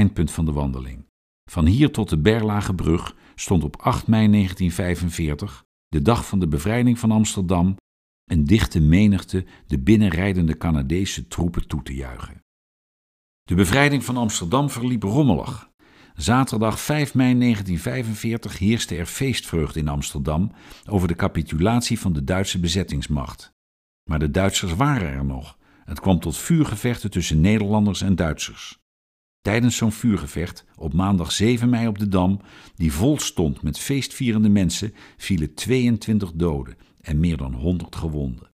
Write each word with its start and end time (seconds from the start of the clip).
eindpunt 0.00 0.30
van 0.30 0.44
de 0.44 0.52
wandeling. 0.52 1.06
Van 1.50 1.66
hier 1.66 1.90
tot 1.92 2.08
de 2.08 2.18
Berlage 2.18 2.74
brug 2.74 3.16
stond 3.34 3.64
op 3.64 3.76
8 3.76 4.06
mei 4.06 4.30
1945, 4.30 5.64
de 5.88 6.02
dag 6.02 6.26
van 6.26 6.38
de 6.40 6.48
bevrijding 6.48 6.98
van 6.98 7.10
Amsterdam, 7.10 7.76
een 8.24 8.44
dichte 8.44 8.80
menigte 8.80 9.44
de 9.66 9.78
binnenrijdende 9.78 10.56
Canadese 10.56 11.26
troepen 11.26 11.66
toe 11.66 11.82
te 11.82 11.94
juichen. 11.94 12.42
De 13.42 13.54
bevrijding 13.54 14.04
van 14.04 14.16
Amsterdam 14.16 14.70
verliep 14.70 15.02
rommelig. 15.02 15.70
Zaterdag 16.14 16.80
5 16.80 17.14
mei 17.14 17.38
1945 17.38 18.58
heerste 18.58 18.96
er 18.96 19.06
feestvreugde 19.06 19.80
in 19.80 19.88
Amsterdam 19.88 20.52
over 20.88 21.08
de 21.08 21.14
capitulatie 21.14 22.00
van 22.00 22.12
de 22.12 22.24
Duitse 22.24 22.60
bezettingsmacht. 22.60 23.52
Maar 24.10 24.18
de 24.18 24.30
Duitsers 24.30 24.74
waren 24.74 25.08
er 25.08 25.24
nog. 25.24 25.58
Het 25.84 26.00
kwam 26.00 26.20
tot 26.20 26.36
vuurgevechten 26.36 27.10
tussen 27.10 27.40
Nederlanders 27.40 28.00
en 28.02 28.16
Duitsers. 28.16 28.79
Tijdens 29.40 29.76
zo'n 29.76 29.92
vuurgevecht, 29.92 30.64
op 30.76 30.92
maandag 30.92 31.32
7 31.32 31.68
mei 31.68 31.86
op 31.86 31.98
de 31.98 32.08
Dam, 32.08 32.40
die 32.74 32.92
vol 32.92 33.18
stond 33.18 33.62
met 33.62 33.78
feestvierende 33.78 34.48
mensen, 34.48 34.94
vielen 35.16 35.54
22 35.54 36.32
doden 36.32 36.76
en 37.00 37.20
meer 37.20 37.36
dan 37.36 37.54
100 37.54 37.96
gewonden. 37.96 38.50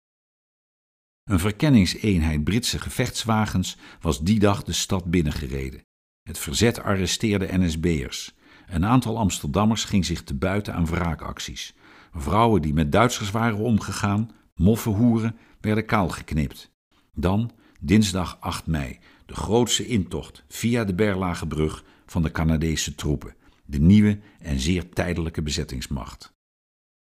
Een 1.23 1.39
verkenningseenheid 1.39 2.43
Britse 2.43 2.79
gevechtswagens 2.79 3.77
was 4.01 4.21
die 4.21 4.39
dag 4.39 4.63
de 4.63 4.73
stad 4.73 5.05
binnengereden. 5.05 5.83
Het 6.23 6.37
verzet 6.37 6.79
arresteerde 6.79 7.57
NSB'ers. 7.57 8.33
Een 8.67 8.85
aantal 8.85 9.17
Amsterdammers 9.17 9.83
ging 9.83 10.05
zich 10.05 10.23
te 10.23 10.33
buiten 10.33 10.73
aan 10.73 10.85
wraakacties. 10.85 11.73
Vrouwen 12.13 12.61
die 12.61 12.73
met 12.73 12.91
Duitsers 12.91 13.31
waren 13.31 13.57
omgegaan, 13.57 14.31
moffenhoeren, 14.55 15.37
werden 15.59 15.85
kaalgeknipt. 15.85 16.71
Dan, 17.13 17.51
dinsdag 17.79 18.37
8 18.39 18.67
mei, 18.67 18.99
de 19.31 19.37
grootste 19.37 19.85
intocht 19.85 20.43
via 20.47 20.83
de 20.83 20.93
Berlage 20.93 21.47
brug 21.47 21.83
van 22.05 22.21
de 22.21 22.31
Canadese 22.31 22.95
troepen, 22.95 23.35
de 23.65 23.79
nieuwe 23.79 24.19
en 24.39 24.59
zeer 24.59 24.89
tijdelijke 24.89 25.41
bezettingsmacht. 25.41 26.33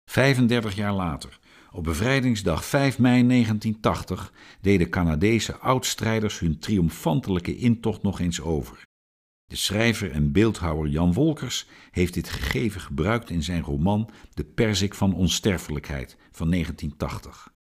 35 0.10 0.76
jaar 0.76 0.94
later, 0.94 1.40
op 1.72 1.84
bevrijdingsdag 1.84 2.66
5 2.66 3.00
mei 3.00 3.28
1980, 3.28 4.34
deden 4.62 4.90
Canadese 4.90 5.58
oudstrijders 5.58 6.40
hun 6.40 6.60
triomfantelijke 6.60 7.58
intocht 7.58 8.04
nog 8.04 8.20
eens 8.20 8.42
over. 8.42 8.86
De 9.46 9.56
schrijver 9.56 10.12
en 10.12 10.32
beeldhouwer 10.32 10.90
Jan 10.90 11.14
Wolkers 11.14 11.68
heeft 11.92 12.14
dit 12.14 12.30
gegeven 12.30 12.82
gebruikt 12.82 13.30
in 13.30 13.44
zijn 13.44 13.62
roman 13.62 14.10
De 14.34 14.44
Perzik 14.44 14.94
van 14.94 15.14
Onsterfelijkheid 15.14 16.18
van 16.32 16.50
1980. 16.50 17.56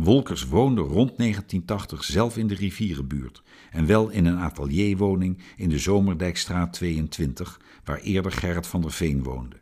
Wolkers 0.00 0.44
woonde 0.44 0.80
rond 0.80 1.18
1980 1.18 2.04
zelf 2.04 2.36
in 2.36 2.46
de 2.46 2.54
rivierenbuurt 2.54 3.42
en 3.70 3.86
wel 3.86 4.10
in 4.10 4.24
een 4.24 4.38
atelierwoning 4.38 5.42
in 5.56 5.68
de 5.68 5.78
Zomerdijkstraat 5.78 6.72
22, 6.72 7.60
waar 7.84 8.00
eerder 8.00 8.32
Gerrit 8.32 8.66
van 8.66 8.80
der 8.80 8.92
Veen 8.92 9.22
woonde. 9.22 9.60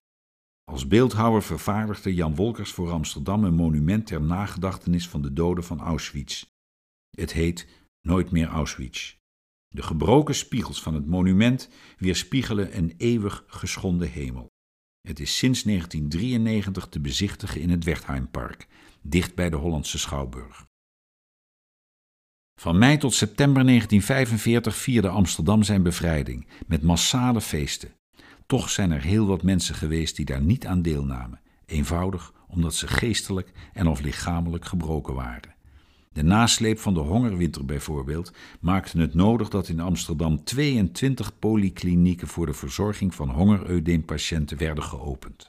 Als 0.64 0.86
beeldhouwer 0.86 1.42
vervaardigde 1.42 2.14
Jan 2.14 2.34
Wolkers 2.34 2.72
voor 2.72 2.90
Amsterdam 2.90 3.44
een 3.44 3.54
monument 3.54 4.06
ter 4.06 4.22
nagedachtenis 4.22 5.08
van 5.08 5.22
de 5.22 5.32
doden 5.32 5.64
van 5.64 5.80
Auschwitz. 5.80 6.44
Het 7.10 7.32
heet 7.32 7.66
Nooit 8.02 8.30
meer 8.30 8.48
Auschwitz. 8.48 9.16
De 9.68 9.82
gebroken 9.82 10.34
spiegels 10.34 10.82
van 10.82 10.94
het 10.94 11.06
monument 11.06 11.68
weerspiegelen 11.98 12.76
een 12.76 12.94
eeuwig 12.96 13.44
geschonden 13.46 14.10
hemel. 14.10 14.50
Het 15.00 15.20
is 15.20 15.36
sinds 15.36 15.62
1993 15.62 16.86
te 16.88 17.00
bezichtigen 17.00 17.60
in 17.60 17.70
het 17.70 17.84
Wertheimpark, 17.84 18.66
dicht 19.02 19.34
bij 19.34 19.50
de 19.50 19.56
Hollandse 19.56 19.98
Schouwburg. 19.98 20.68
Van 22.60 22.78
mei 22.78 22.96
tot 22.98 23.14
september 23.14 23.64
1945 23.64 24.76
vierde 24.76 25.08
Amsterdam 25.08 25.62
zijn 25.62 25.82
bevrijding 25.82 26.46
met 26.66 26.82
massale 26.82 27.40
feesten. 27.40 27.94
Toch 28.46 28.70
zijn 28.70 28.90
er 28.90 29.02
heel 29.02 29.26
wat 29.26 29.42
mensen 29.42 29.74
geweest 29.74 30.16
die 30.16 30.24
daar 30.24 30.40
niet 30.40 30.66
aan 30.66 30.82
deelnamen, 30.82 31.40
eenvoudig 31.66 32.32
omdat 32.48 32.74
ze 32.74 32.88
geestelijk 32.88 33.52
en 33.72 33.86
of 33.86 34.00
lichamelijk 34.00 34.64
gebroken 34.64 35.14
waren. 35.14 35.54
De 36.14 36.22
nasleep 36.22 36.78
van 36.78 36.94
de 36.94 37.00
hongerwinter 37.00 37.64
bijvoorbeeld 37.64 38.32
maakte 38.60 39.00
het 39.00 39.14
nodig 39.14 39.48
dat 39.48 39.68
in 39.68 39.80
Amsterdam 39.80 40.44
22 40.44 41.38
polyklinieken 41.38 42.28
voor 42.28 42.46
de 42.46 42.52
verzorging 42.52 43.14
van 43.14 43.30
hongereudempatiënten 43.30 44.56
werden 44.56 44.84
geopend. 44.84 45.46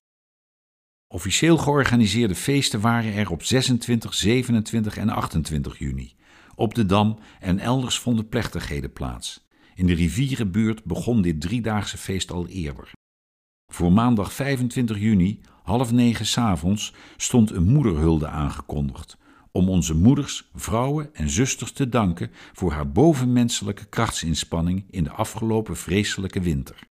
Officieel 1.08 1.58
georganiseerde 1.58 2.36
feesten 2.36 2.82
waren 2.82 3.14
er 3.14 3.32
op 3.32 3.44
26, 3.44 4.14
27 4.14 4.98
en 4.98 5.10
28 5.10 5.78
juni. 5.78 6.16
Op 6.56 6.76
de 6.76 6.86
Dam 6.86 7.20
en 7.40 7.60
elders 7.60 8.00
vonden 8.00 8.30
plechtigheden 8.30 8.94
plaats. 8.94 9.48
In 9.76 9.88
de 9.88 9.94
rivierenbuurt 9.94 10.84
begon 10.84 11.22
dit 11.22 11.42
driedaagse 11.42 11.98
feest 11.98 12.32
al 12.32 12.48
eerder. 12.48 12.92
Voor 13.72 13.92
maandag 13.92 14.34
25 14.34 14.98
juni, 15.00 15.42
half 15.64 15.92
negen 15.92 16.26
s'avonds, 16.26 16.94
stond 17.18 17.52
een 17.52 17.72
moederhulde 17.72 18.28
aangekondigd. 18.28 19.18
Om 19.52 19.70
onze 19.70 19.96
moeders, 19.96 20.50
vrouwen 20.56 21.16
en 21.16 21.30
zusters 21.30 21.72
te 21.72 21.90
danken 21.90 22.32
voor 22.54 22.72
haar 22.72 22.92
bovenmenselijke 22.92 23.86
krachtsinspanning 23.86 24.86
in 24.90 25.04
de 25.04 25.12
afgelopen 25.12 25.78
vreselijke 25.78 26.40
winter. 26.40 26.90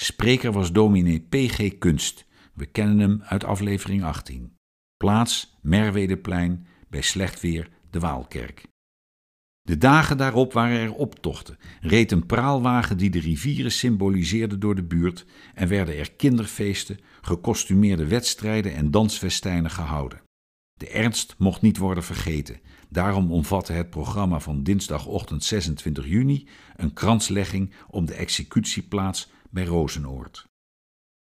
Spreker 0.00 0.52
was 0.52 0.72
dominee 0.72 1.20
P.G. 1.20 1.78
Kunst. 1.78 2.26
We 2.54 2.66
kennen 2.66 2.98
hem 2.98 3.22
uit 3.22 3.44
aflevering 3.44 4.04
18. 4.04 4.56
Plaats 4.96 5.56
Merwedeplein 5.60 6.66
bij 6.88 7.02
slecht 7.02 7.40
weer 7.40 7.70
de 7.90 7.98
Waalkerk. 7.98 8.66
De 9.62 9.78
dagen 9.78 10.16
daarop 10.16 10.52
waren 10.52 10.78
er 10.78 10.94
optochten, 10.94 11.58
reed 11.80 12.12
een 12.12 12.26
praalwagen 12.26 12.96
die 12.96 13.10
de 13.10 13.20
rivieren 13.20 13.72
symboliseerde 13.72 14.58
door 14.58 14.74
de 14.74 14.82
buurt 14.82 15.26
en 15.54 15.68
werden 15.68 15.98
er 15.98 16.12
kinderfeesten, 16.12 16.98
gekostumeerde 17.20 18.06
wedstrijden 18.06 18.74
en 18.74 18.90
dansfestijnen 18.90 19.70
gehouden. 19.70 20.22
De 20.74 20.88
ernst 20.88 21.34
mocht 21.38 21.62
niet 21.62 21.76
worden 21.76 22.04
vergeten. 22.04 22.60
Daarom 22.88 23.32
omvatte 23.32 23.72
het 23.72 23.90
programma 23.90 24.40
van 24.40 24.62
dinsdagochtend 24.62 25.44
26 25.44 26.06
juni 26.06 26.48
een 26.76 26.92
kranslegging 26.92 27.74
op 27.88 28.06
de 28.06 28.14
executieplaats 28.14 29.30
bij 29.50 29.64
Rozenoord. 29.64 30.46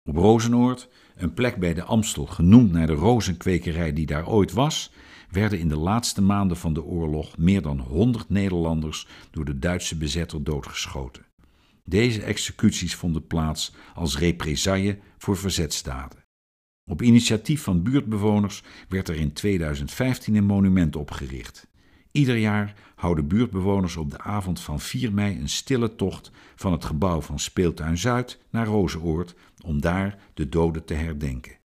Op 0.09 0.15
Rozenoord, 0.15 0.89
een 1.15 1.33
plek 1.33 1.55
bij 1.55 1.73
de 1.73 1.83
Amstel 1.83 2.25
genoemd 2.25 2.71
naar 2.71 2.87
de 2.87 2.93
rozenkwekerij 2.93 3.93
die 3.93 4.05
daar 4.05 4.27
ooit 4.27 4.51
was, 4.51 4.91
werden 5.29 5.59
in 5.59 5.67
de 5.67 5.77
laatste 5.77 6.21
maanden 6.21 6.57
van 6.57 6.73
de 6.73 6.83
oorlog 6.83 7.37
meer 7.37 7.61
dan 7.61 7.79
100 7.79 8.29
Nederlanders 8.29 9.07
door 9.31 9.45
de 9.45 9.59
Duitse 9.59 9.97
bezetter 9.97 10.43
doodgeschoten. 10.43 11.25
Deze 11.85 12.23
executies 12.23 12.95
vonden 12.95 13.27
plaats 13.27 13.73
als 13.93 14.17
represaille 14.17 14.99
voor 15.17 15.37
verzetsdaden. 15.37 16.22
Op 16.85 17.01
initiatief 17.01 17.63
van 17.63 17.83
buurtbewoners 17.83 18.63
werd 18.89 19.09
er 19.09 19.15
in 19.15 19.33
2015 19.33 20.35
een 20.35 20.45
monument 20.45 20.95
opgericht. 20.95 21.67
Ieder 22.11 22.37
jaar 22.37 22.75
houden 22.95 23.27
buurtbewoners 23.27 23.97
op 23.97 24.11
de 24.11 24.19
avond 24.19 24.59
van 24.59 24.79
4 24.79 25.13
mei 25.13 25.39
een 25.39 25.49
stille 25.49 25.95
tocht 25.95 26.31
van 26.55 26.71
het 26.71 26.85
gebouw 26.85 27.21
van 27.21 27.39
Speeltuin 27.39 27.97
Zuid 27.97 28.39
naar 28.49 28.65
Rozenoord 28.65 29.35
om 29.65 29.81
daar 29.81 30.17
de 30.33 30.49
doden 30.49 30.85
te 30.85 30.93
herdenken. 30.93 31.57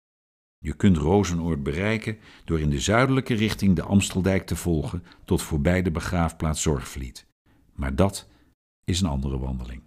Je 0.58 0.72
kunt 0.72 0.96
Rozenoord 0.96 1.62
bereiken 1.62 2.18
door 2.44 2.60
in 2.60 2.70
de 2.70 2.80
zuidelijke 2.80 3.34
richting 3.34 3.76
de 3.76 3.82
Amsteldijk 3.82 4.46
te 4.46 4.56
volgen 4.56 5.02
tot 5.24 5.42
voorbij 5.42 5.82
de 5.82 5.90
begraafplaats 5.90 6.62
Zorgvliet. 6.62 7.26
Maar 7.74 7.94
dat 7.94 8.28
is 8.84 9.00
een 9.00 9.08
andere 9.08 9.38
wandeling. 9.38 9.82